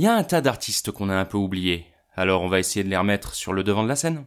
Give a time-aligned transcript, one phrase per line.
[0.00, 1.84] Il y a un tas d'artistes qu'on a un peu oubliés,
[2.16, 4.24] alors on va essayer de les remettre sur le devant de la scène.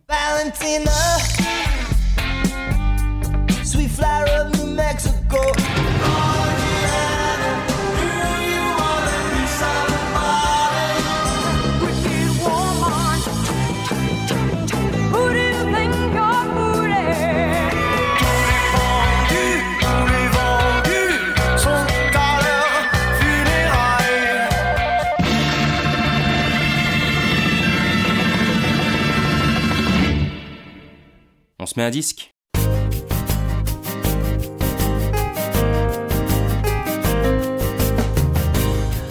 [31.73, 32.31] Se met disque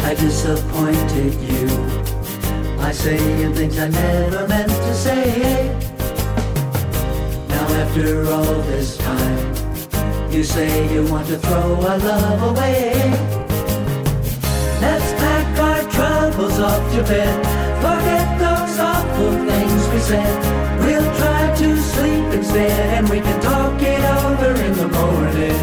[0.04, 1.68] I disappointed you
[2.76, 5.70] by saying things I never meant to say.
[7.48, 12.92] Now, after all this time, you say you want to throw our love away.
[14.80, 17.38] Let's pack our troubles off to bed.
[17.80, 20.38] Forget those awful things we said.
[20.84, 21.31] We'll try
[22.52, 25.60] to and we can talk it over in the morning.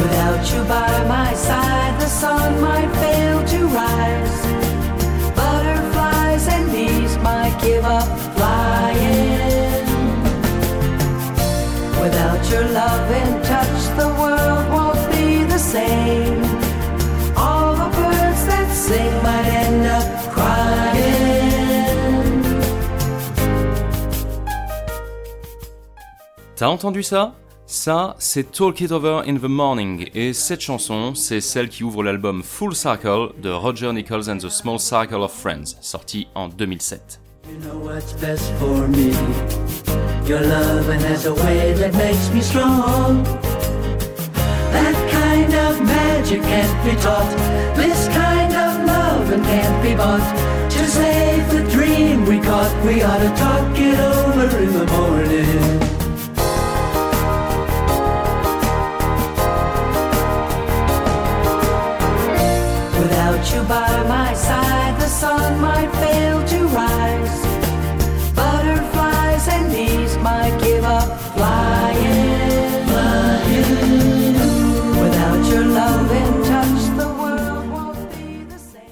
[0.00, 4.38] Without you by my side, the sun might fail to rise.
[5.34, 9.86] Butterflies and bees might give up flying.
[12.02, 13.05] Without your love
[26.56, 27.34] T'as entendu ça?
[27.66, 32.02] Ça, c'est Talk It Over in the Morning, et cette chanson, c'est celle qui ouvre
[32.02, 37.20] l'album Full Circle de Roger Nichols and the Small Circle of Friends, sorti en 2007.
[37.46, 39.12] You know what's best for me.
[40.26, 43.22] Your loving has a way that makes me strong.
[44.72, 47.36] That kind of magic can't be taught.
[47.76, 50.24] This kind of loving can't be bought.
[50.70, 56.05] To save the dream we caught, we ought to talk it over in the morning.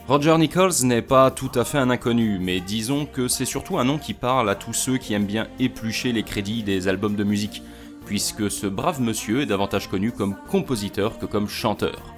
[0.06, 3.84] Roger Nichols n'est pas tout à fait un inconnu, mais disons que c'est surtout un
[3.84, 7.25] nom qui parle à tous ceux qui aiment bien éplucher les crédits des albums de
[7.25, 7.62] musique,
[8.06, 12.13] puisque ce brave monsieur est davantage connu comme compositeur que comme chanteur.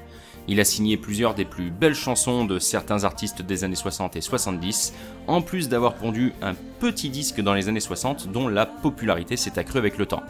[0.49, 4.21] Il a signé plusieurs des plus belles chansons de certains artistes des années 60 et
[4.21, 4.95] 70,
[5.27, 9.59] en plus d'avoir pondu un petit disque dans les années 60 dont la popularité s'est
[9.59, 10.23] accrue avec le temps.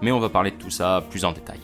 [0.00, 1.60] Mais on va parler de tout ça plus en détail.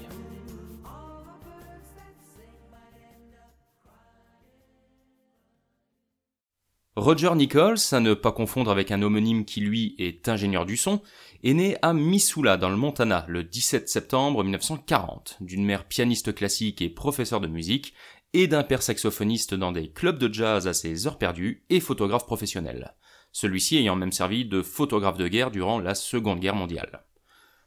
[6.96, 11.00] Roger Nichols, à ne pas confondre avec un homonyme qui lui est ingénieur du son,
[11.44, 16.80] est né à Missoula dans le Montana le 17 septembre 1940, d'une mère pianiste classique
[16.80, 17.92] et professeur de musique,
[18.32, 22.24] et d'un père saxophoniste dans des clubs de jazz à ses heures perdues et photographe
[22.24, 22.94] professionnel.
[23.30, 27.04] Celui-ci ayant même servi de photographe de guerre durant la Seconde Guerre mondiale.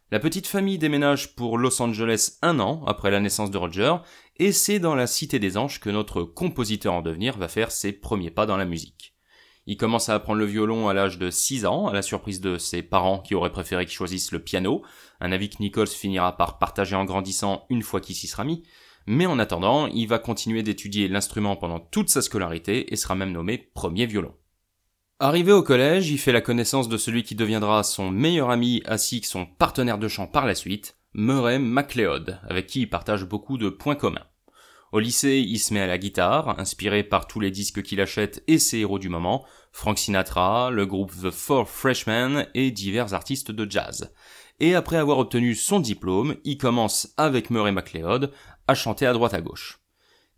[0.10, 3.96] La petite famille déménage pour Los Angeles un an après la naissance de Roger,
[4.38, 7.92] et c'est dans la Cité des Anges que notre compositeur en devenir va faire ses
[7.92, 9.17] premiers pas dans la musique.
[9.68, 12.58] Il commence à apprendre le violon à l'âge de 6 ans, à la surprise de
[12.58, 14.82] ses parents qui auraient préféré qu'il choisisse le piano,
[15.20, 18.64] un avis que Nichols finira par partager en grandissant une fois qu'il s'y sera mis,
[19.08, 23.34] mais en attendant, il va continuer d'étudier l'instrument pendant toute sa scolarité et sera même
[23.34, 24.34] nommé premier violon.
[25.20, 29.20] Arrivé au collège, il fait la connaissance de celui qui deviendra son meilleur ami ainsi
[29.20, 33.58] que son partenaire de chant par la suite, Murray MacLeod, avec qui il partage beaucoup
[33.58, 34.28] de points communs.
[34.94, 38.42] Au lycée, il se met à la guitare, inspiré par tous les disques qu'il achète
[38.48, 43.52] et ses héros du moment, Frank Sinatra, le groupe The Four Freshmen et divers artistes
[43.52, 44.14] de jazz.
[44.62, 48.32] Et après avoir obtenu son diplôme, il commence avec Murray MacLeod
[48.68, 49.80] à chanter à droite à gauche.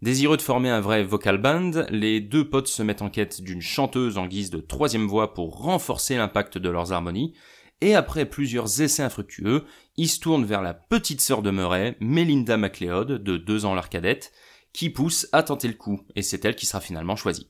[0.01, 3.61] Désireux de former un vrai vocal band, les deux potes se mettent en quête d'une
[3.61, 7.33] chanteuse en guise de troisième voix pour renforcer l'impact de leurs harmonies,
[7.81, 9.65] et après plusieurs essais infructueux,
[9.95, 13.89] ils se tournent vers la petite sœur de Murray, Melinda MacLeod, de deux ans leur
[13.89, 14.31] cadette,
[14.73, 17.49] qui pousse à tenter le coup, et c'est elle qui sera finalement choisie.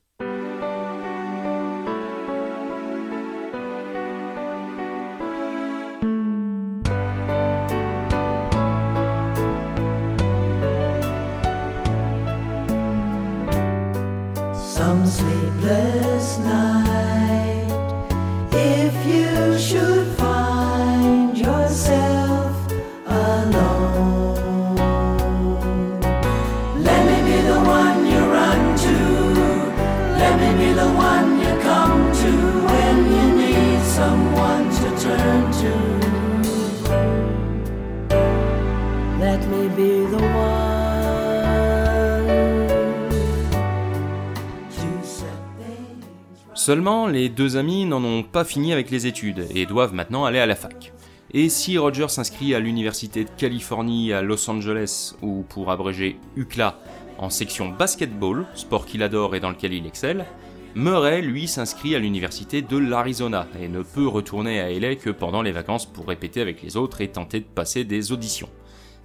[46.70, 50.38] Seulement, les deux amis n'en ont pas fini avec les études et doivent maintenant aller
[50.38, 50.94] à la fac.
[51.34, 56.80] Et si Roger s'inscrit à l'université de Californie à Los Angeles, ou pour abréger UCLA,
[57.18, 60.28] en section basketball, sport qu'il adore et dans lequel il excelle,
[60.76, 65.42] Murray, lui, s'inscrit à l'université de l'Arizona et ne peut retourner à LA que pendant
[65.42, 68.50] les vacances pour répéter avec les autres et tenter de passer des auditions.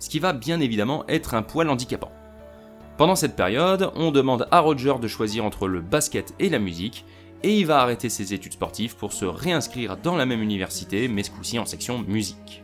[0.00, 2.12] Ce qui va bien évidemment être un poil handicapant.
[2.98, 7.06] Pendant cette période, on demande à Roger de choisir entre le basket et la musique,
[7.44, 11.22] et il va arrêter ses études sportives pour se réinscrire dans la même université, mais
[11.22, 12.62] ce coup-ci en section musique.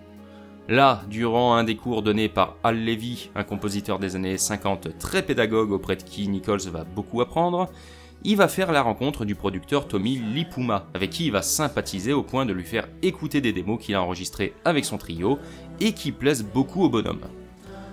[0.68, 5.22] Là, durant un des cours donnés par Al Levy, un compositeur des années 50 très
[5.22, 7.68] pédagogue auprès de qui Nichols va beaucoup apprendre,
[8.24, 12.22] il va faire la rencontre du producteur Tommy Lipuma, avec qui il va sympathiser au
[12.22, 15.38] point de lui faire écouter des démos qu'il a enregistrées avec son trio
[15.78, 17.26] et qui plaisent beaucoup au bonhomme.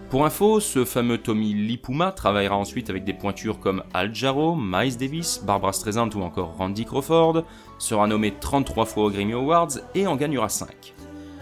[0.10, 4.96] Pour info, ce fameux Tommy Lipuma travaillera ensuite avec des pointures comme Al Jarreau, Miles
[4.96, 7.44] Davis, Barbara Streisand ou encore Randy Crawford,
[7.78, 10.94] sera nommé 33 fois aux Grammy Awards et en gagnera 5.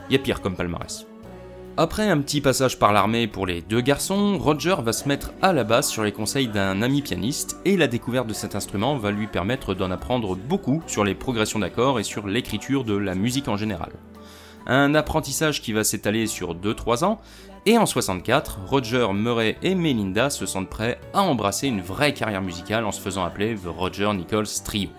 [0.10, 1.06] Y a pire comme palmarès.
[1.78, 5.54] Après un petit passage par l'armée pour les deux garçons, Roger va se mettre à
[5.54, 9.12] la basse sur les conseils d'un ami pianiste et la découverte de cet instrument va
[9.12, 13.48] lui permettre d'en apprendre beaucoup sur les progressions d'accords et sur l'écriture de la musique
[13.48, 13.92] en général.
[14.68, 17.22] Un apprentissage qui va s'étaler sur 2-3 ans
[17.66, 22.42] et en 64, Roger, Murray et Melinda se sentent prêts à embrasser une vraie carrière
[22.42, 24.90] musicale en se faisant appeler The Roger Nichols Trio.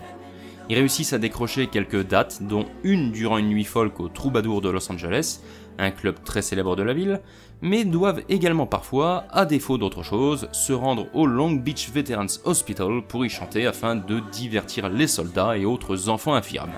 [0.69, 4.71] Ils réussissent à décrocher quelques dates, dont une durant une nuit folk au Troubadour de
[4.71, 5.41] Los Angeles,
[5.79, 7.21] un club très célèbre de la ville,
[7.63, 13.03] mais doivent également parfois, à défaut d'autre chose, se rendre au Long Beach Veterans Hospital
[13.07, 16.75] pour y chanter afin de divertir les soldats et autres enfants infirmes.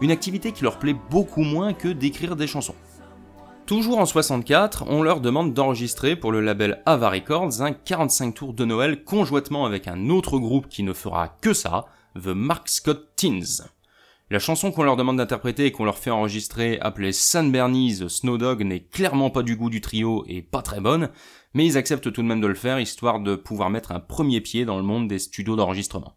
[0.00, 2.74] Une activité qui leur plaît beaucoup moins que d'écrire des chansons.
[3.70, 8.52] Toujours en 64, on leur demande d'enregistrer pour le label Ava Records un 45 tours
[8.52, 11.86] de Noël conjointement avec un autre groupe qui ne fera que ça,
[12.16, 13.68] The Mark Scott Teens.
[14.28, 18.38] La chanson qu'on leur demande d'interpréter et qu'on leur fait enregistrer, appelée San Bernie's Snow
[18.38, 21.08] Dog, n'est clairement pas du goût du trio et pas très bonne,
[21.54, 24.40] mais ils acceptent tout de même de le faire histoire de pouvoir mettre un premier
[24.40, 26.16] pied dans le monde des studios d'enregistrement.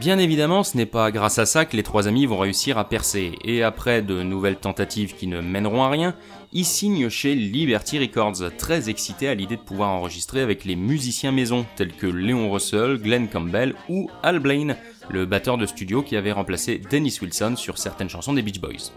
[0.00, 2.88] Bien évidemment, ce n'est pas grâce à ça que les trois amis vont réussir à
[2.88, 6.14] percer, et après de nouvelles tentatives qui ne mèneront à rien,
[6.54, 11.32] ils signent chez Liberty Records, très excités à l'idée de pouvoir enregistrer avec les musiciens
[11.32, 14.78] maison, tels que Léon Russell, Glenn Campbell ou Al Blaine,
[15.10, 18.92] le batteur de studio qui avait remplacé Dennis Wilson sur certaines chansons des Beach Boys.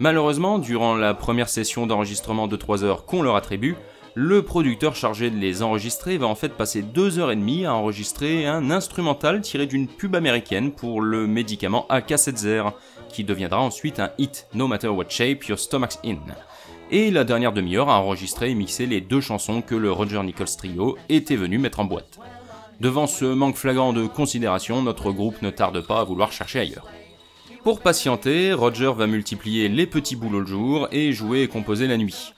[0.00, 3.74] Malheureusement, durant la première session d'enregistrement de 3 heures qu'on leur attribue,
[4.18, 7.74] le producteur chargé de les enregistrer va en fait passer 2 heures et demie à
[7.74, 12.72] enregistrer un instrumental tiré d'une pub américaine pour le médicament AK-7
[13.10, 16.16] qui deviendra ensuite un hit, No Matter What Shape Your Stomach's In.
[16.90, 20.56] Et la dernière demi-heure à enregistrer et mixer les deux chansons que le Roger Nichols
[20.56, 22.18] Trio était venu mettre en boîte.
[22.80, 26.88] Devant ce manque flagrant de considération, notre groupe ne tarde pas à vouloir chercher ailleurs.
[27.62, 31.98] Pour patienter, Roger va multiplier les petits boulots le jour et jouer et composer la
[31.98, 32.32] nuit.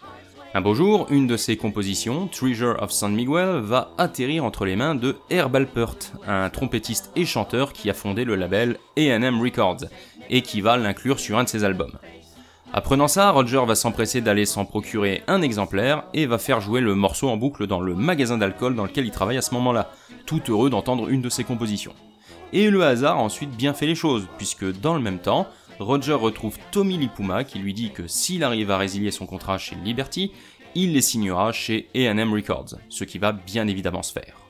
[0.59, 4.75] Un beau jour, une de ses compositions, Treasure of San Miguel, va atterrir entre les
[4.75, 5.95] mains de Herb Alpert,
[6.27, 9.85] un trompettiste et chanteur qui a fondé le label A&M Records,
[10.29, 11.97] et qui va l'inclure sur un de ses albums.
[12.73, 16.97] Apprenant ça, Roger va s'empresser d'aller s'en procurer un exemplaire et va faire jouer le
[16.97, 19.93] morceau en boucle dans le magasin d'alcool dans lequel il travaille à ce moment-là,
[20.27, 21.95] tout heureux d'entendre une de ses compositions.
[22.53, 25.47] Et le hasard a ensuite bien fait les choses, puisque dans le même temps,
[25.79, 29.77] Roger retrouve Tommy Lipuma qui lui dit que s'il arrive à résilier son contrat chez
[29.77, 30.33] Liberty,
[30.75, 34.49] il les signera chez A&M Records, ce qui va bien évidemment se faire.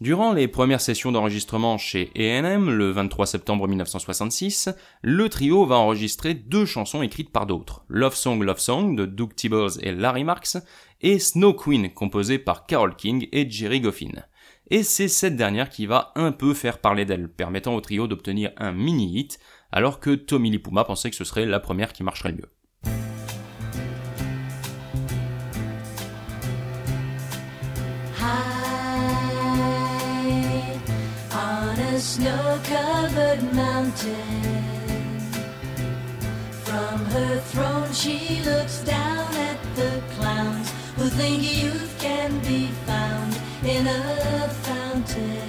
[0.00, 4.68] Durant les premières sessions d'enregistrement chez A&M, le 23 septembre 1966,
[5.02, 9.34] le trio va enregistrer deux chansons écrites par d'autres, Love Song Love Song de Doug
[9.34, 10.58] Tibbles et Larry Marks,
[11.00, 14.12] et Snow Queen composée par Carole King et Jerry Goffin.
[14.68, 18.52] Et c'est cette dernière qui va un peu faire parler d'elle, permettant au trio d'obtenir
[18.56, 19.38] un mini-hit,
[19.76, 22.50] alors que Tommy Lipuma pensait que ce serait la première qui marcherait le mieux.
[36.64, 43.38] From her throne she looks down at the clowns who think youth can be found
[43.62, 45.45] in a fountain.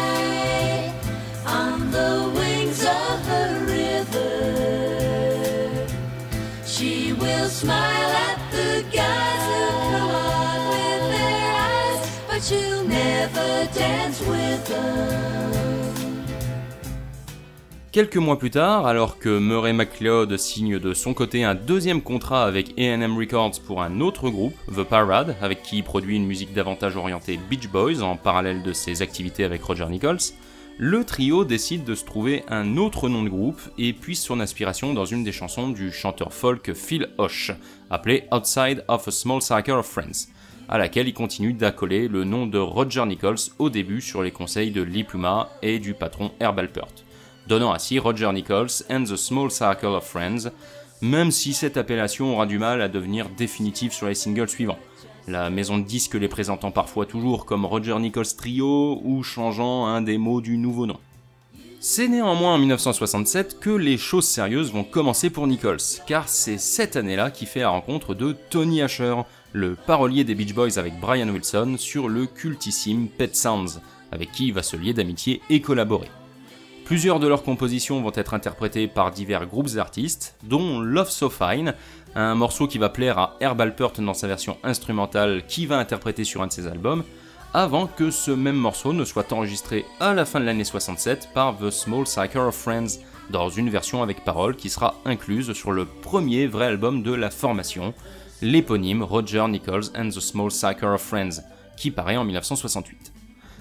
[1.47, 4.35] on the wings of the river.
[6.65, 14.21] She will smile at the guys who come with their eyes, but she'll never dance
[14.21, 15.68] with them.
[17.91, 22.45] Quelques mois plus tard, alors que Murray McLeod signe de son côté un deuxième contrat
[22.45, 26.53] avec A&M Records pour un autre groupe, The Parade, avec qui il produit une musique
[26.53, 30.35] davantage orientée Beach Boys en parallèle de ses activités avec Roger Nichols,
[30.77, 34.93] le trio décide de se trouver un autre nom de groupe et puise son inspiration
[34.93, 37.53] dans une des chansons du chanteur folk Phil Hoche,
[37.89, 40.29] appelée Outside of a Small Circle of Friends,
[40.69, 44.73] à laquelle il continue d'accoler le nom de Roger Nichols au début sur les conseils
[44.73, 47.08] de Lee Pluma et du patron Herb Alpert
[47.49, 50.51] donnant ainsi Roger Nichols and the Small Circle of Friends,
[51.01, 54.79] même si cette appellation aura du mal à devenir définitive sur les singles suivants.
[55.27, 60.03] La maison de disques les présentant parfois toujours comme Roger Nichols Trio ou changeant un
[60.03, 60.99] des mots du nouveau nom.
[61.81, 66.97] C'est néanmoins en 1967 que les choses sérieuses vont commencer pour Nichols, car c'est cette
[66.97, 69.15] année-là qu'il fait la rencontre de Tony Asher,
[69.53, 73.81] le parolier des Beach Boys avec Brian Wilson sur le cultissime Pet Sounds,
[74.13, 76.09] avec qui il va se lier d'amitié et collaborer.
[76.89, 81.75] Plusieurs de leurs compositions vont être interprétées par divers groupes d'artistes, dont Love So Fine,
[82.15, 86.25] un morceau qui va plaire à Herb Alpert dans sa version instrumentale qui va interpréter
[86.25, 87.05] sur un de ses albums,
[87.53, 91.59] avant que ce même morceau ne soit enregistré à la fin de l'année 67 par
[91.59, 95.85] The Small Cycle of Friends, dans une version avec paroles qui sera incluse sur le
[95.85, 97.93] premier vrai album de la formation,
[98.41, 101.43] l'éponyme Roger Nichols and the Small Cycle of Friends,
[101.77, 103.18] qui paraît en 1968.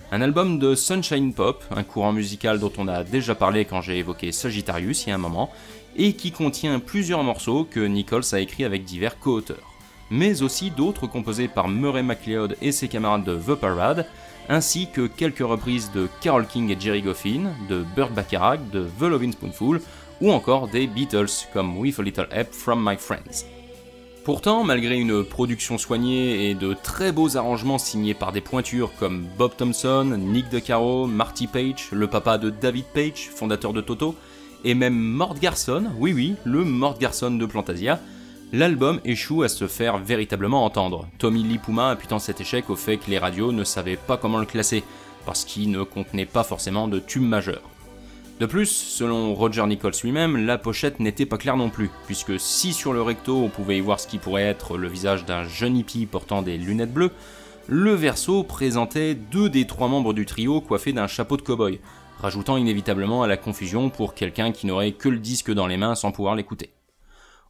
[0.09, 3.97] Un album de Sunshine Pop, un courant musical dont on a déjà parlé quand j'ai
[3.97, 5.51] évoqué Sagittarius il y a un moment,
[5.97, 9.73] et qui contient plusieurs morceaux que Nichols a écrits avec divers co-auteurs,
[10.09, 14.05] mais aussi d'autres composés par Murray McLeod et ses camarades de The Parade,
[14.47, 19.03] ainsi que quelques reprises de Carole King et Jerry Goffin, de Burt Bacharach, de The
[19.03, 19.81] Lovin' Spoonful,
[20.21, 23.45] ou encore des Beatles comme With a Little Help from My Friends.
[24.27, 29.25] Pourtant, malgré une production soignée et de très beaux arrangements signés par des pointures comme
[29.37, 34.15] Bob Thompson, Nick DeCaro, Marty Page, le papa de David Page, fondateur de Toto,
[34.65, 38.01] et même Mort Garson, oui oui, le Mort Garson de Plantasia,
[38.51, 42.97] l'album échoue à se faire véritablement entendre, Tommy Lee Puma imputant cet échec au fait
[42.97, 44.83] que les radios ne savaient pas comment le classer,
[45.25, 47.76] parce qu'il ne contenait pas forcément de tubes majeurs.
[48.39, 52.71] De plus, selon Roger Nichols lui-même, la pochette n'était pas claire non plus, puisque si
[52.71, 55.75] sur le recto on pouvait y voir ce qui pourrait être le visage d'un jeune
[55.75, 57.09] hippie portant des lunettes bleues,
[57.67, 61.79] le verso présentait deux des trois membres du trio coiffés d'un chapeau de cow-boy,
[62.19, 65.95] rajoutant inévitablement à la confusion pour quelqu'un qui n'aurait que le disque dans les mains
[65.95, 66.69] sans pouvoir l'écouter.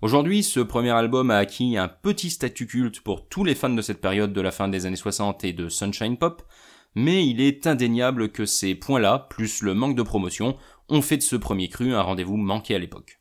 [0.01, 3.81] Aujourd'hui, ce premier album a acquis un petit statut culte pour tous les fans de
[3.81, 6.43] cette période de la fin des années 60 et de Sunshine Pop,
[6.95, 10.57] mais il est indéniable que ces points-là, plus le manque de promotion,
[10.89, 13.19] ont fait de ce premier cru un rendez-vous manqué à l'époque.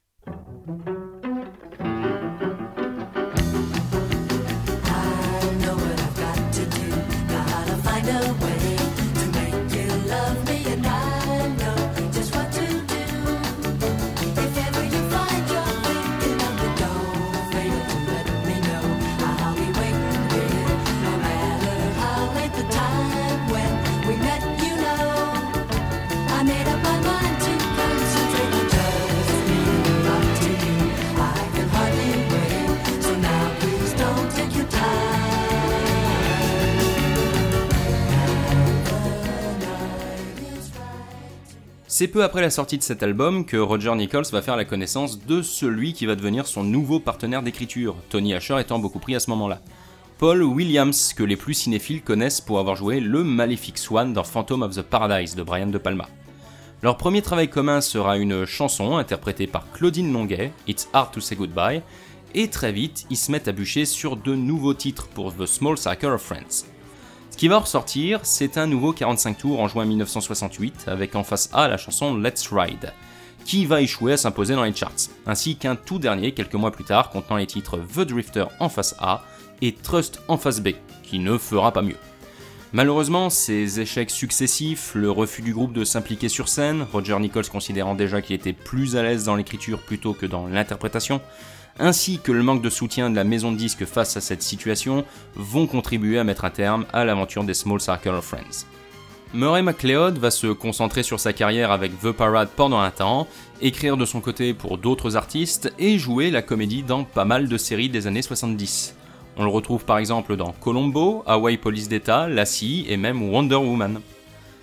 [41.99, 45.25] C'est peu après la sortie de cet album que Roger Nichols va faire la connaissance
[45.25, 49.19] de celui qui va devenir son nouveau partenaire d'écriture, Tony Asher étant beaucoup pris à
[49.19, 49.63] ce moment-là.
[50.19, 54.61] Paul Williams, que les plus cinéphiles connaissent pour avoir joué le maléfique Swan dans Phantom
[54.61, 56.07] of the Paradise de Brian De Palma.
[56.83, 61.35] Leur premier travail commun sera une chanson interprétée par Claudine Longuet, It's Hard to Say
[61.35, 61.81] Goodbye,
[62.35, 65.79] et très vite, ils se mettent à bûcher sur de nouveaux titres pour The Small
[65.79, 66.67] Circle of Friends.
[67.31, 71.51] Ce qui va ressortir, c'est un nouveau 45 tours en juin 1968 avec en face
[71.53, 72.93] A la chanson Let's Ride,
[73.45, 76.85] qui va échouer à s'imposer dans les charts, ainsi qu'un tout dernier quelques mois plus
[76.85, 79.23] tard contenant les titres The Drifter en face A
[79.61, 80.71] et Trust en face B,
[81.03, 81.97] qui ne fera pas mieux.
[82.73, 87.95] Malheureusement, ces échecs successifs, le refus du groupe de s'impliquer sur scène, Roger Nichols considérant
[87.95, 91.21] déjà qu'il était plus à l'aise dans l'écriture plutôt que dans l'interprétation,
[91.79, 95.05] ainsi que le manque de soutien de la maison de disques face à cette situation,
[95.35, 98.67] vont contribuer à mettre un terme à l'aventure des Small Circle of Friends.
[99.35, 103.27] Murray McLeod va se concentrer sur sa carrière avec The Parade pendant un temps,
[103.61, 107.57] écrire de son côté pour d'autres artistes et jouer la comédie dans pas mal de
[107.59, 108.95] séries des années 70.
[109.37, 114.01] On le retrouve par exemple dans Colombo, Hawaii Police d'État, Lassie et même Wonder Woman.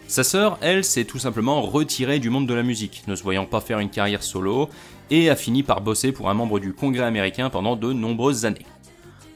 [0.08, 3.46] Sa sœur, elle, s'est tout simplement retirée du monde de la musique, ne se voyant
[3.46, 4.70] pas faire une carrière solo,
[5.10, 8.66] et a fini par bosser pour un membre du Congrès américain pendant de nombreuses années.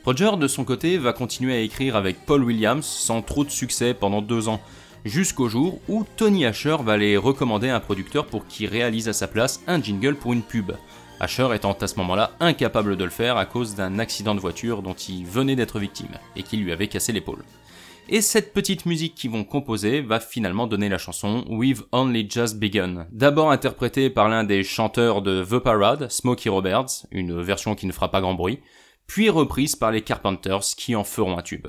[0.05, 3.93] Roger, de son côté, va continuer à écrire avec Paul Williams sans trop de succès
[3.93, 4.61] pendant deux ans,
[5.03, 9.13] jusqu'au jour où Tony Asher va les recommander à un producteur pour qu'il réalise à
[9.13, 10.71] sa place un jingle pour une pub.
[11.19, 14.81] Asher étant à ce moment-là incapable de le faire à cause d'un accident de voiture
[14.81, 17.43] dont il venait d'être victime et qui lui avait cassé l'épaule.
[18.09, 22.57] Et cette petite musique qu'ils vont composer va finalement donner la chanson We've Only Just
[22.57, 23.05] Begun.
[23.11, 27.91] D'abord interprétée par l'un des chanteurs de The Parade, Smokey Roberts, une version qui ne
[27.91, 28.59] fera pas grand bruit,
[29.07, 31.67] puis reprise par les Carpenters qui en feront un tube.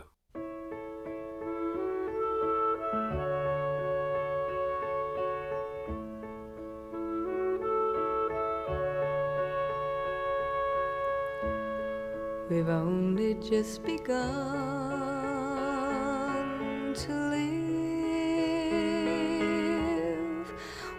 [16.95, 17.49] To live.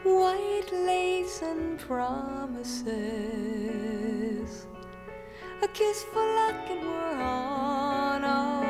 [0.03, 2.87] White lace and promises.
[5.61, 8.68] A kiss for luck and we're on our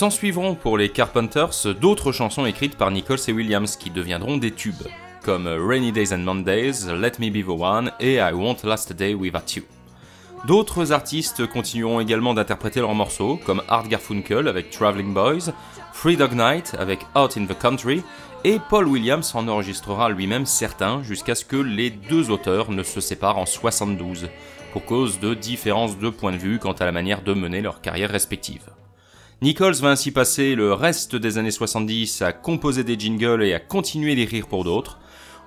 [0.00, 4.50] S'en suivront pour les Carpenters d'autres chansons écrites par Nichols et Williams qui deviendront des
[4.50, 4.88] tubes,
[5.22, 8.94] comme Rainy Days and Mondays, Let Me Be the One et I Won't Last a
[8.94, 9.62] Day Without You.
[10.46, 15.52] D'autres artistes continueront également d'interpréter leurs morceaux, comme Art Garfunkel avec Traveling Boys,
[15.92, 18.02] Free Dog Night avec Out in the Country,
[18.44, 23.02] et Paul Williams en enregistrera lui-même certains jusqu'à ce que les deux auteurs ne se
[23.02, 24.30] séparent en 72,
[24.72, 27.82] pour cause de différences de point de vue quant à la manière de mener leur
[27.82, 28.62] carrière respective.
[29.42, 33.58] Nichols va ainsi passer le reste des années 70 à composer des jingles et à
[33.58, 34.98] continuer d'écrire pour d'autres.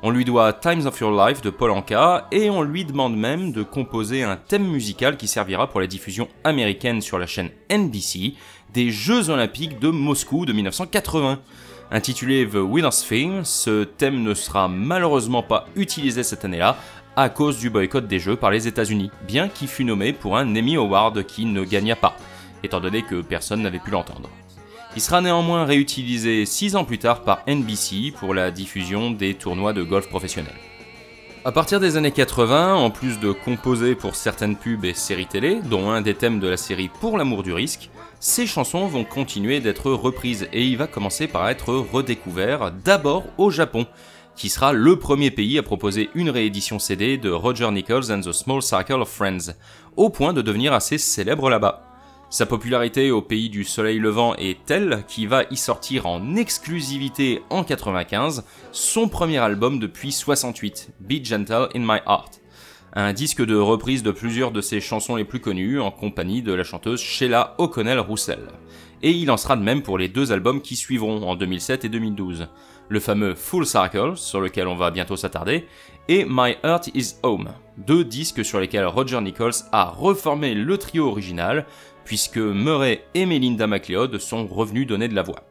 [0.01, 3.51] On lui doit Times of Your Life de Paul Anka et on lui demande même
[3.51, 8.33] de composer un thème musical qui servira pour la diffusion américaine sur la chaîne NBC
[8.73, 11.39] des Jeux Olympiques de Moscou de 1980.
[11.91, 16.77] Intitulé The Winner's Theme, ce thème ne sera malheureusement pas utilisé cette année-là
[17.15, 20.55] à cause du boycott des Jeux par les États-Unis, bien qu'il fut nommé pour un
[20.55, 22.17] Emmy Award qui ne gagna pas,
[22.63, 24.29] étant donné que personne n'avait pu l'entendre.
[24.95, 29.73] Il sera néanmoins réutilisé 6 ans plus tard par NBC pour la diffusion des tournois
[29.73, 30.53] de golf professionnels.
[31.45, 35.59] À partir des années 80, en plus de composer pour certaines pubs et séries télé,
[35.61, 37.89] dont un des thèmes de la série Pour l'amour du risque,
[38.21, 43.49] ces chansons vont continuer d'être reprises et il va commencer par être redécouvert d'abord au
[43.49, 43.87] Japon,
[44.37, 48.31] qui sera le premier pays à proposer une réédition CD de Roger Nichols and the
[48.31, 49.53] Small Circle of Friends,
[49.97, 51.92] au point de devenir assez célèbre là-bas.
[52.33, 57.43] Sa popularité au pays du soleil levant est telle qu'il va y sortir en exclusivité
[57.51, 62.41] en 95 son premier album depuis 68, Be Gentle in My Heart.
[62.93, 66.53] Un disque de reprise de plusieurs de ses chansons les plus connues en compagnie de
[66.53, 68.47] la chanteuse Sheila O'Connell Roussel.
[69.03, 71.89] Et il en sera de même pour les deux albums qui suivront en 2007 et
[71.89, 72.47] 2012.
[72.89, 75.67] Le fameux Full Circle, sur lequel on va bientôt s'attarder,
[76.07, 81.07] et My Heart is Home, deux disques sur lesquels Roger Nichols a reformé le trio
[81.07, 81.65] original,
[82.05, 85.43] puisque Murray et Melinda MacLeod sont revenus donner de la voix.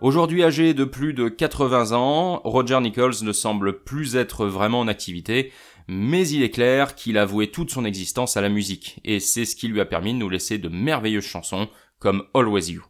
[0.00, 4.88] Aujourd'hui âgé de plus de 80 ans, Roger Nichols ne semble plus être vraiment en
[4.88, 5.52] activité,
[5.88, 9.44] mais il est clair qu'il a voué toute son existence à la musique, et c'est
[9.44, 12.84] ce qui lui a permis de nous laisser de merveilleuses chansons comme Always You.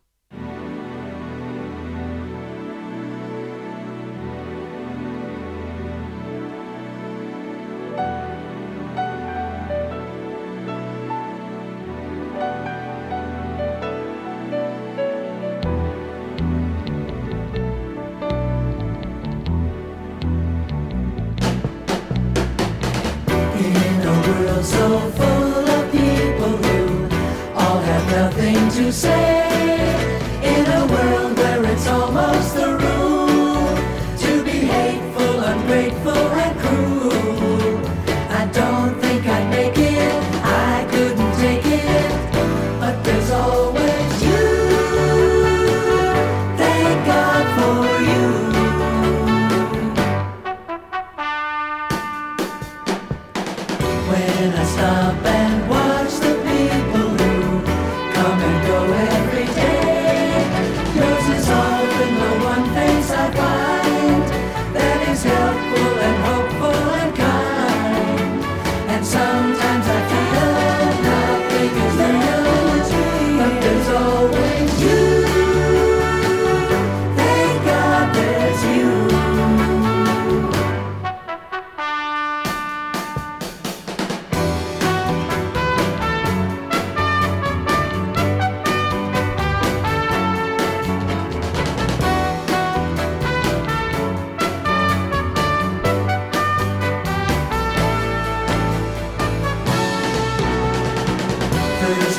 [35.89, 36.68] grateful and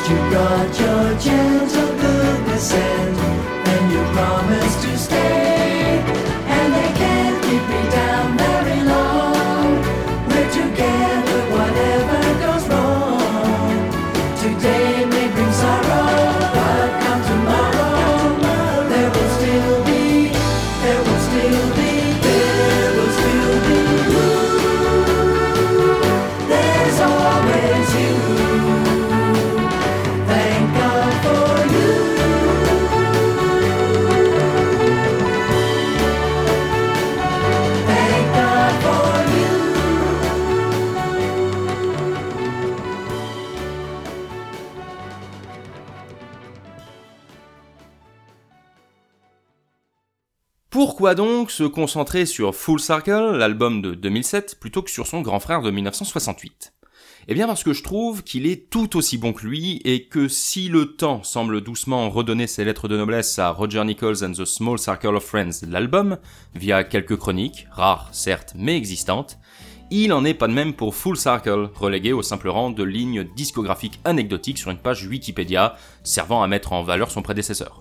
[0.09, 3.28] you got your gentle goodness and
[50.99, 55.39] Pourquoi donc se concentrer sur Full Circle, l'album de 2007, plutôt que sur son grand
[55.39, 56.73] frère de 1968
[57.29, 60.27] Eh bien parce que je trouve qu'il est tout aussi bon que lui et que
[60.27, 64.43] si le temps semble doucement redonner ses lettres de noblesse à Roger Nichols and the
[64.43, 66.17] Small Circle of Friends, l'album,
[66.53, 69.39] via quelques chroniques, rares certes mais existantes,
[69.91, 73.23] il en est pas de même pour Full Circle, relégué au simple rang de lignes
[73.37, 77.79] discographiques anecdotiques sur une page Wikipédia, servant à mettre en valeur son prédécesseur.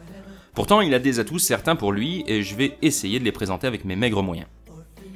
[0.59, 3.69] Pourtant, il a des atouts certains pour lui et je vais essayer de les présenter
[3.69, 4.49] avec mes maigres moyens.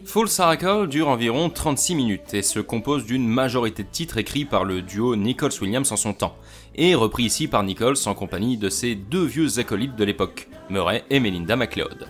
[0.04, 4.62] Full Circle dure environ 36 minutes et se compose d'une majorité de titres écrits par
[4.62, 6.36] le duo Nichols-Williams en son temps,
[6.76, 11.02] et repris ici par Nichols en compagnie de ses deux vieux acolytes de l'époque, Murray
[11.10, 12.06] et Melinda MacLeod.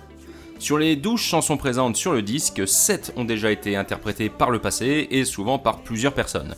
[0.58, 4.58] Sur les 12 chansons présentes sur le disque, 7 ont déjà été interprétées par le
[4.58, 6.54] passé et souvent par plusieurs personnes.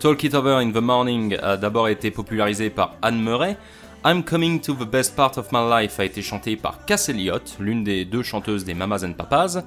[0.00, 3.56] Talk It Over in the Morning a d'abord été popularisé par Anne Murray,
[4.04, 7.40] I'm Coming to the Best Part of My Life a été chanté par Cass Elliot,
[7.58, 9.58] l'une des deux chanteuses des Mamas and Papas,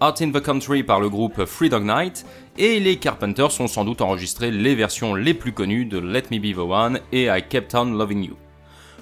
[0.00, 2.24] Out in the Country par le groupe Free Dog Night,
[2.56, 6.38] et les Carpenters ont sans doute enregistré les versions les plus connues de Let Me
[6.38, 8.36] Be the One et I Kept On Loving You.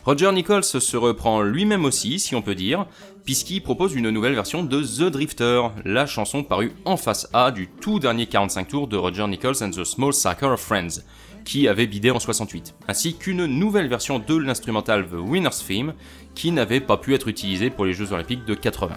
[0.07, 2.87] Roger Nichols se reprend lui-même aussi, si on peut dire,
[3.23, 7.69] puisqu'il propose une nouvelle version de The Drifter, la chanson parue en face A du
[7.69, 11.03] tout dernier 45 tours de Roger Nichols and the Small Circle of Friends,
[11.51, 15.95] qui avait bidé en 68, ainsi qu'une nouvelle version de l'instrumental The Winner's Theme,
[16.37, 18.95] qui n'avait pas pu être utilisée pour les Jeux Olympiques de 80.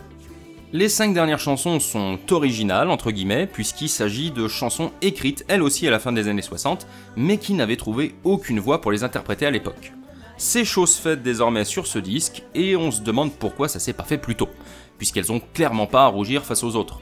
[0.72, 5.88] Les cinq dernières chansons sont originales, entre guillemets, puisqu'il s'agit de chansons écrites elles aussi
[5.88, 6.86] à la fin des années 60,
[7.16, 9.92] mais qui n'avaient trouvé aucune voix pour les interpréter à l'époque.
[10.38, 14.04] C'est chose faite désormais sur ce disque, et on se demande pourquoi ça s'est pas
[14.04, 14.50] fait plus tôt,
[15.00, 17.02] puisqu'elles ont clairement pas à rougir face aux autres.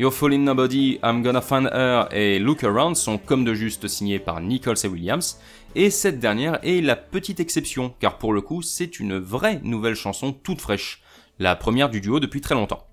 [0.00, 4.20] You're Falling Nobody, I'm Gonna Find Her et Look Around sont comme de juste signés
[4.20, 5.40] par Nichols et Williams,
[5.74, 9.96] et cette dernière est la petite exception, car pour le coup c'est une vraie nouvelle
[9.96, 11.02] chanson toute fraîche,
[11.40, 12.86] la première du duo depuis très longtemps.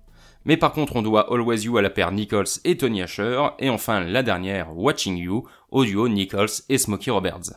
[0.46, 3.70] Mais par contre on doit Always You à la paire Nichols et Tony Asher, et
[3.70, 7.52] enfin la dernière, Watching You, au duo Nichols et Smokey Roberts.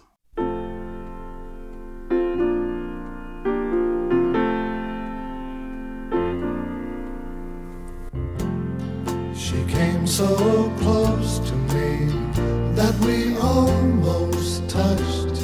[10.10, 12.08] So close to me
[12.74, 15.38] that we almost touched.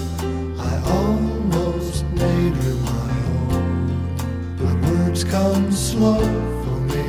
[0.57, 3.11] I almost made her my
[3.53, 4.57] own.
[4.57, 6.19] But words come slow
[6.63, 7.05] for me.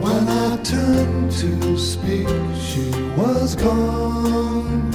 [0.00, 4.92] When I turned to speak, she was gone.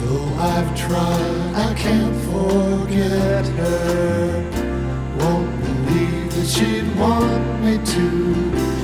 [0.00, 4.50] Though I've tried, I can't forget her.
[5.18, 8.77] Won't believe that she'd want me to.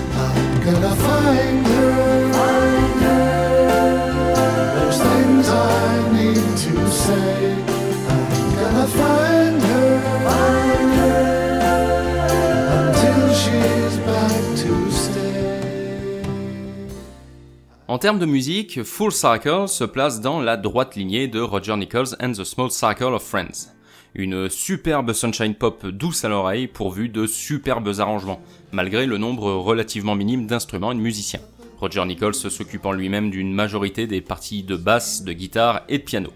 [17.86, 22.16] En termes de musique, Full Circle se place dans la droite lignée de Roger Nichols
[22.20, 23.74] and the Small Circle of Friends.
[24.16, 30.14] Une superbe sunshine pop douce à l'oreille pourvue de superbes arrangements, malgré le nombre relativement
[30.14, 31.40] minime d'instruments et de musiciens.
[31.80, 36.30] Roger Nichols s'occupant lui-même d'une majorité des parties de basse, de guitare et de piano.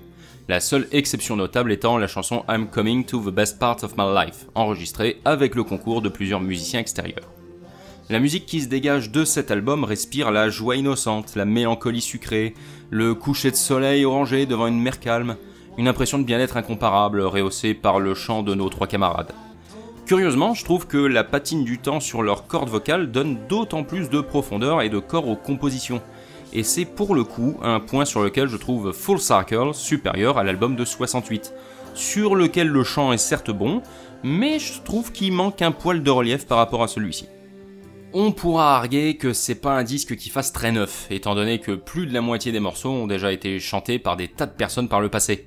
[0.49, 4.12] La seule exception notable étant la chanson I'm Coming to the Best Part of My
[4.12, 7.31] Life, enregistrée avec le concours de plusieurs musiciens extérieurs.
[8.11, 12.55] La musique qui se dégage de cet album respire la joie innocente, la mélancolie sucrée,
[12.91, 15.37] le coucher de soleil orangé devant une mer calme,
[15.79, 19.33] une impression de bien-être incomparable rehaussée par le chant de nos trois camarades.
[20.07, 24.11] Curieusement, je trouve que la patine du temps sur leurs cordes vocales donne d'autant plus
[24.11, 26.03] de profondeur et de corps aux compositions.
[26.53, 30.45] Et c'est pour le coup un point sur lequel je trouve Full Circle supérieur à
[30.45, 31.55] l'album de 68,
[31.95, 33.83] sur lequel le chant est certes bon,
[34.25, 37.29] mais je trouve qu'il manque un poil de relief par rapport à celui-ci.
[38.14, 41.73] On pourra arguer que c'est pas un disque qui fasse très neuf, étant donné que
[41.73, 44.88] plus de la moitié des morceaux ont déjà été chantés par des tas de personnes
[44.88, 45.47] par le passé.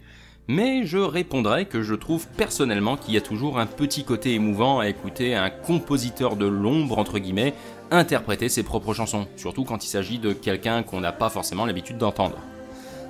[0.53, 4.81] Mais je répondrai que je trouve personnellement qu'il y a toujours un petit côté émouvant
[4.81, 7.53] à écouter un compositeur de l'ombre, entre guillemets,
[7.89, 11.97] interpréter ses propres chansons, surtout quand il s'agit de quelqu'un qu'on n'a pas forcément l'habitude
[11.97, 12.35] d'entendre.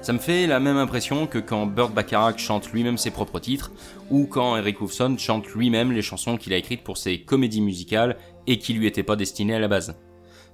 [0.04, 3.72] Ça me fait la même impression que quand Burt Bacharach chante lui-même ses propres titres,
[4.12, 8.18] ou quand Eric Woolfson chante lui-même les chansons qu'il a écrites pour ses comédies musicales
[8.46, 9.96] et qui lui étaient pas destinées à la base.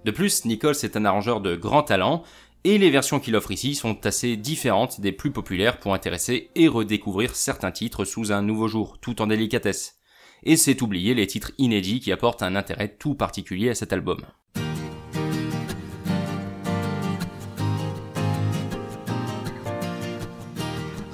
[0.06, 2.24] De plus, Nichols est un arrangeur de grand talent,
[2.64, 6.68] et les versions qu'il offre ici sont assez différentes des plus populaires pour intéresser et
[6.68, 9.96] redécouvrir certains titres sous un nouveau jour, tout en délicatesse.
[10.44, 14.20] Et c'est oublier les titres inédits qui apportent un intérêt tout particulier à cet album.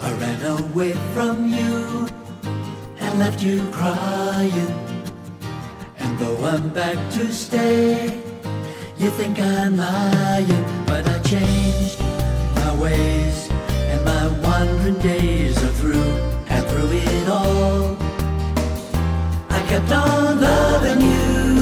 [0.01, 2.07] I ran away from you
[2.99, 3.61] and left you.
[6.53, 8.21] And back to stay,
[8.99, 10.85] you think I'm lying.
[10.85, 11.99] But changed
[12.55, 13.49] my ways,
[13.91, 16.13] and my wandering days are through.
[16.47, 17.97] And through it all,
[19.49, 21.52] I kept on loving you.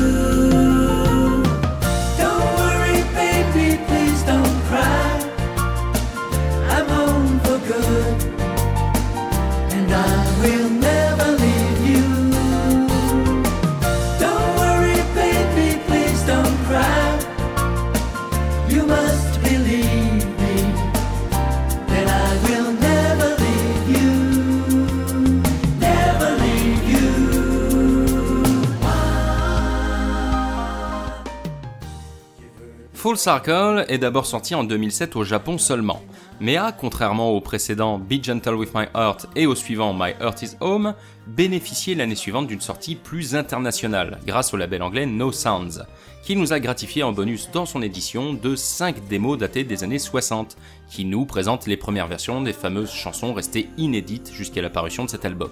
[33.11, 36.01] Full Circle est d'abord sorti en 2007 au Japon seulement,
[36.39, 40.41] mais a, contrairement aux précédents Be Gentle With My Heart et au suivant My Heart
[40.43, 40.93] Is Home,
[41.27, 45.83] bénéficié l'année suivante d'une sortie plus internationale, grâce au label anglais No Sounds,
[46.23, 49.99] qui nous a gratifié en bonus dans son édition de 5 démos datées des années
[49.99, 50.55] 60,
[50.89, 55.25] qui nous présentent les premières versions des fameuses chansons restées inédites jusqu'à l'apparition de cet
[55.25, 55.51] album.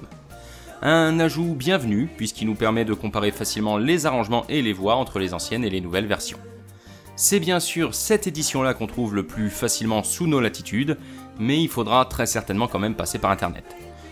[0.81, 5.19] Un ajout bienvenu, puisqu'il nous permet de comparer facilement les arrangements et les voix entre
[5.19, 6.39] les anciennes et les nouvelles versions.
[7.21, 10.97] C'est bien sûr cette édition-là qu'on trouve le plus facilement sous nos latitudes,
[11.37, 13.65] mais il faudra très certainement quand même passer par internet.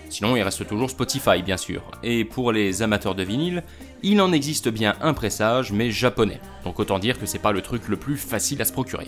[0.09, 1.83] Sinon, il reste toujours Spotify, bien sûr.
[2.03, 3.63] Et pour les amateurs de vinyle,
[4.03, 6.41] il en existe bien un pressage, mais japonais.
[6.65, 9.07] Donc autant dire que c'est pas le truc le plus facile à se procurer.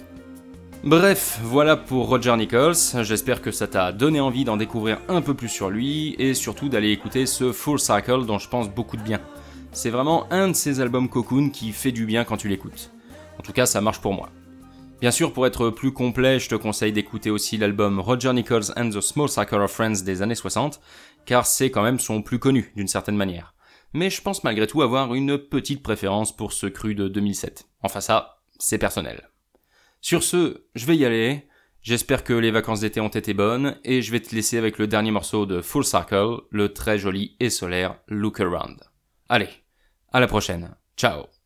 [0.86, 3.04] Bref, voilà pour Roger Nichols.
[3.04, 6.70] J'espère que ça t'a donné envie d'en découvrir un peu plus sur lui et surtout
[6.70, 9.20] d'aller écouter ce Full Cycle dont je pense beaucoup de bien.
[9.74, 12.92] C'est vraiment un de ces albums Cocoon qui fait du bien quand tu l'écoutes.
[13.40, 14.30] En tout cas, ça marche pour moi.
[15.02, 18.90] Bien sûr, pour être plus complet, je te conseille d'écouter aussi l'album Roger Nichols and
[18.90, 20.82] the Small Circle of Friends des années 60,
[21.26, 23.54] car c'est quand même son plus connu d'une certaine manière.
[23.94, 27.68] Mais je pense malgré tout avoir une petite préférence pour ce cru de 2007.
[27.82, 29.30] Enfin ça, c'est personnel.
[30.02, 31.48] Sur ce, je vais y aller.
[31.82, 34.88] J'espère que les vacances d'été ont été bonnes et je vais te laisser avec le
[34.88, 38.82] dernier morceau de Full Circle, le très joli et solaire Look Around.
[39.30, 39.50] Allez,
[40.12, 40.76] à la prochaine.
[40.98, 41.39] Ciao.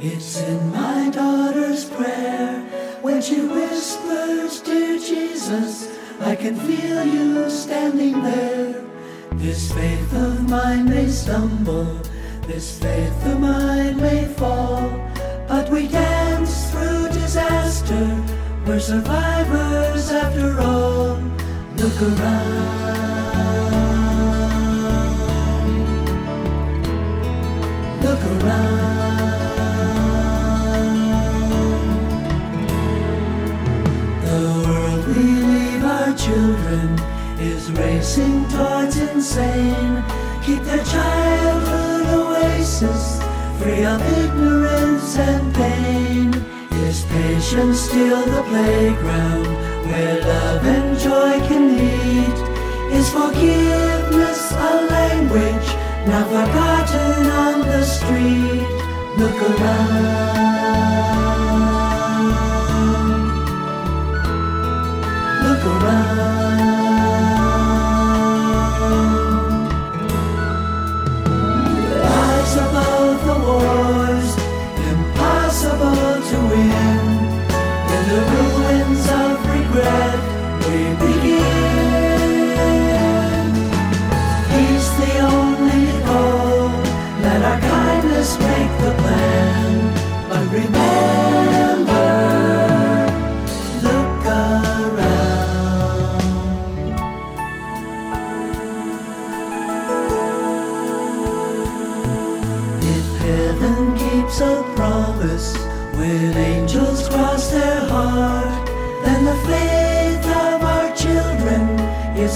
[0.00, 2.60] It's in my daughter's prayer.
[3.02, 8.84] When she whispers, Dear Jesus, I can feel you standing there.
[9.32, 12.00] This faith of mine may stumble,
[12.46, 14.88] this faith of mine may fall,
[15.48, 18.24] but we dance through disaster.
[18.66, 21.18] We're survivors after all.
[21.76, 22.97] Look around.
[37.78, 40.02] Racing towards insane.
[40.44, 43.20] Keep their childhood oasis
[43.58, 46.34] free of ignorance and pain.
[46.86, 49.46] Is patience still the playground
[49.88, 52.38] where love and joy can meet?
[52.98, 55.68] Is forgiveness a language
[56.06, 58.66] now forgotten on the street?
[59.18, 60.28] Look around.
[65.44, 66.07] Look around.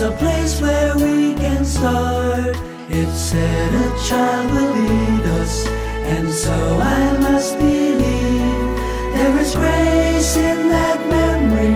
[0.02, 2.56] A place where we can start.
[2.88, 5.66] It said a child will lead us,
[6.14, 8.76] and so I must believe
[9.14, 11.74] there is grace in that memory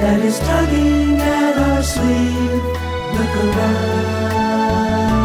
[0.00, 2.64] that is tugging at our sleeve.
[3.16, 5.15] Look around.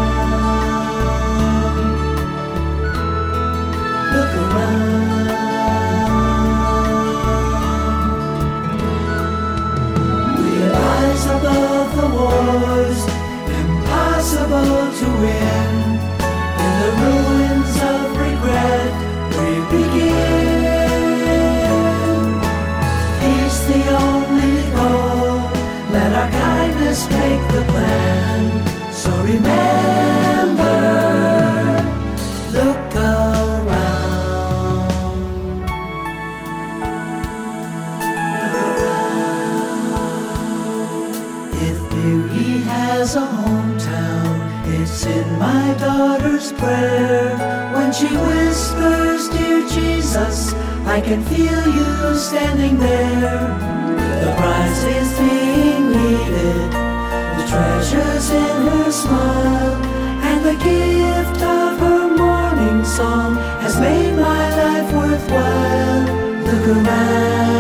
[28.92, 30.78] So remember,
[32.54, 34.92] look around.
[41.54, 44.34] If beauty has a hometown,
[44.80, 47.38] it's in my daughter's prayer.
[47.74, 50.54] When she whispers, Dear Jesus,
[50.86, 53.48] I can feel you standing there.
[54.24, 56.74] The prize is being needed,
[57.52, 59.76] treasures in her smile,
[60.30, 66.06] and the gift of her morning song has made my life worthwhile.
[66.46, 67.51] Look around.